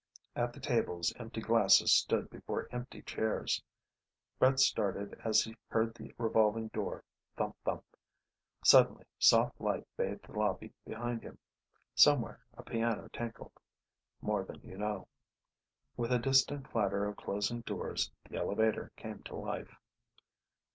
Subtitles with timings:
[0.35, 3.61] At the tables empty glasses stood before empty chairs.
[4.39, 7.03] Brett started as he heard the revolving door
[7.37, 7.83] thump thump.
[8.65, 11.37] Suddenly soft light bathed the lobby behind him.
[11.93, 13.53] Somewhere a piano tinkled
[14.21, 15.07] More Than You Know.
[15.95, 19.71] With a distant clatter of closing doors the elevator came to life.